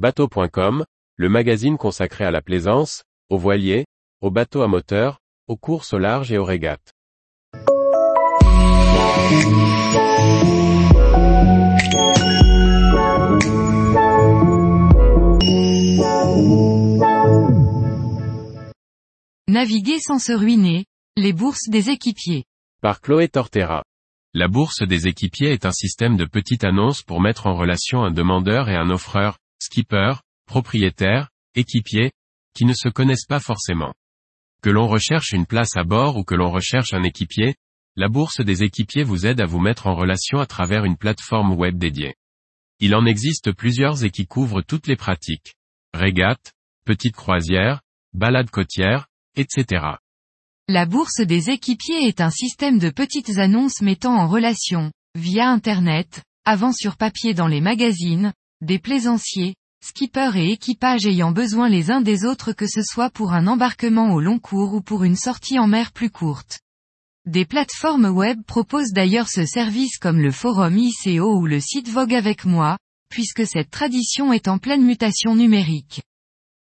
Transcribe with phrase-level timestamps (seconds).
[0.00, 3.84] Bateau.com, le magazine consacré à la plaisance, aux voiliers,
[4.22, 6.94] aux bateaux à moteur, aux courses au large et aux régates.
[19.48, 20.86] Naviguer sans se ruiner,
[21.18, 22.44] les bourses des équipiers.
[22.80, 23.84] Par Chloé Tortera.
[24.32, 28.10] La bourse des équipiers est un système de petites annonces pour mettre en relation un
[28.10, 30.14] demandeur et un offreur, skipper,
[30.46, 32.12] propriétaire, équipier,
[32.54, 33.94] qui ne se connaissent pas forcément.
[34.62, 37.54] Que l'on recherche une place à bord ou que l'on recherche un équipier,
[37.96, 41.52] la bourse des équipiers vous aide à vous mettre en relation à travers une plateforme
[41.52, 42.14] web dédiée.
[42.78, 45.54] Il en existe plusieurs et qui couvrent toutes les pratiques.
[45.92, 46.52] Régates,
[46.84, 47.82] petites croisières,
[48.12, 49.84] balades côtières, etc.
[50.68, 56.22] La bourse des équipiers est un système de petites annonces mettant en relation, via Internet,
[56.44, 62.00] avant sur papier dans les magazines, des plaisanciers, skippers et équipages ayant besoin les uns
[62.00, 65.58] des autres que ce soit pour un embarquement au long cours ou pour une sortie
[65.58, 66.60] en mer plus courte.
[67.26, 72.14] Des plateformes web proposent d'ailleurs ce service comme le forum ICO ou le site Vogue
[72.14, 72.78] avec moi,
[73.10, 76.02] puisque cette tradition est en pleine mutation numérique.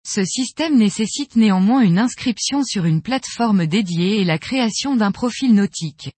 [0.05, 5.53] Ce système nécessite néanmoins une inscription sur une plateforme dédiée et la création d'un profil
[5.53, 6.11] nautique.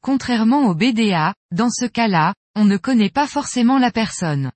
[0.00, 4.50] Contrairement au BDA, dans ce cas-là, on ne connaît pas forcément la personne.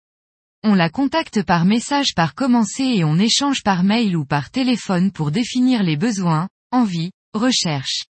[0.64, 5.10] On la contacte par message par commencer et on échange par mail ou par téléphone
[5.10, 8.04] pour définir les besoins, envies, recherches.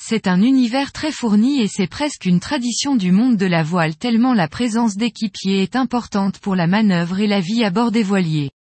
[0.00, 3.96] C'est un univers très fourni et c'est presque une tradition du monde de la voile
[3.96, 8.04] tellement la présence d'équipiers est importante pour la manœuvre et la vie à bord des
[8.04, 8.52] voiliers.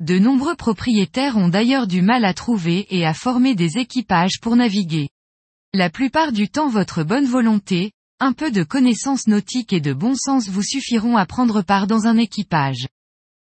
[0.00, 4.56] De nombreux propriétaires ont d'ailleurs du mal à trouver et à former des équipages pour
[4.56, 5.10] naviguer.
[5.74, 7.92] La plupart du temps votre bonne volonté,
[8.22, 12.06] un peu de connaissances nautiques et de bon sens vous suffiront à prendre part dans
[12.06, 12.86] un équipage.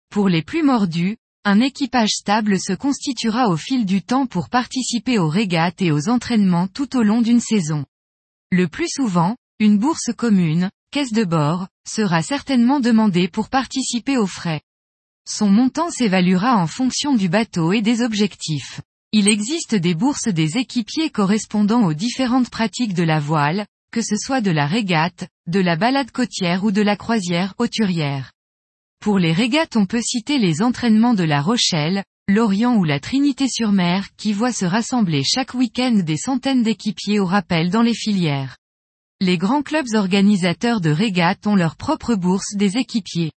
[0.10, 5.18] Pour les plus mordus, un équipage stable se constituera au fil du temps pour participer
[5.18, 7.86] aux régates et aux entraînements tout au long d'une saison.
[8.52, 14.28] Le plus souvent, une bourse commune, caisse de bord, sera certainement demandée pour participer aux
[14.28, 14.60] frais.
[15.26, 18.82] Son montant s'évaluera en fonction du bateau et des objectifs.
[19.14, 24.18] Il existe des bourses des équipiers correspondant aux différentes pratiques de la voile, que ce
[24.18, 28.34] soit de la régate, de la balade côtière ou de la croisière hauturière.
[29.00, 34.10] Pour les régates on peut citer les entraînements de La Rochelle, Lorient ou la Trinité-sur-Mer
[34.18, 38.58] qui voient se rassembler chaque week-end des centaines d'équipiers au rappel dans les filières.
[39.22, 43.32] Les grands clubs organisateurs de régates ont leur propre bourse des équipiers.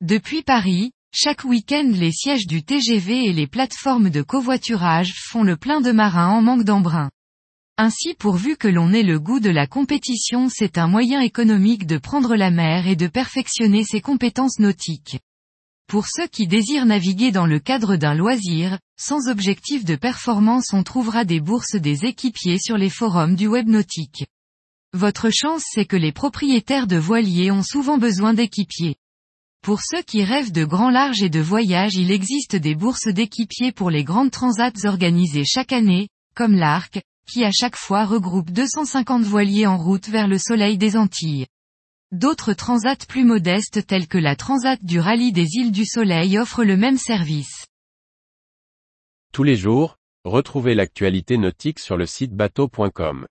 [0.00, 5.56] Depuis Paris, chaque week-end les sièges du TGV et les plateformes de covoiturage font le
[5.56, 7.10] plein de marins en manque d'embrun.
[7.80, 11.96] Ainsi pourvu que l'on ait le goût de la compétition c'est un moyen économique de
[11.96, 15.20] prendre la mer et de perfectionner ses compétences nautiques.
[15.86, 20.82] Pour ceux qui désirent naviguer dans le cadre d'un loisir, sans objectif de performance on
[20.82, 24.26] trouvera des bourses des équipiers sur les forums du web nautique.
[24.92, 28.96] Votre chance c'est que les propriétaires de voiliers ont souvent besoin d'équipiers.
[29.62, 33.70] Pour ceux qui rêvent de grands larges et de voyages il existe des bourses d'équipiers
[33.70, 39.22] pour les grandes transats organisées chaque année, comme l'Arc, qui à chaque fois regroupe 250
[39.22, 41.46] voiliers en route vers le soleil des Antilles.
[42.10, 46.64] D'autres transats plus modestes tels que la Transat du rallye des îles du Soleil offrent
[46.64, 47.66] le même service.
[49.30, 53.26] Tous les jours, retrouvez l'actualité nautique sur le site bateau.com.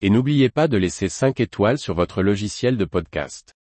[0.00, 3.54] Et n'oubliez pas de laisser 5 étoiles sur votre logiciel de podcast.